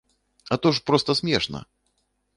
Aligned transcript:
А 0.55 0.57
то 0.63 0.71
ж 0.77 0.81
проста 0.87 1.17
смешна! 1.23 1.65